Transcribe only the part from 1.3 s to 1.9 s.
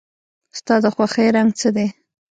رنګ څه دی؟